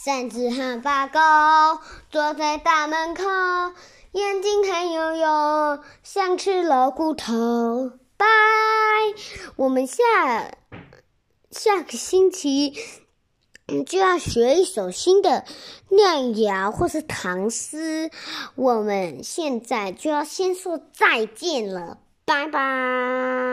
[0.00, 1.18] 三只汉巴狗
[2.08, 3.24] 坐在大门口，
[4.12, 7.90] 眼睛黑黝黝，像吃了骨头。
[8.16, 8.24] 拜，
[9.56, 10.54] 我们下
[11.50, 12.74] 下个星期
[13.88, 15.44] 就要学一首新的
[15.88, 18.12] 念谣或是唐诗，
[18.54, 23.38] 我们现在就要先说再见了，拜拜。